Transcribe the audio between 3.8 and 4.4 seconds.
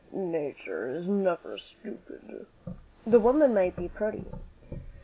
pretty."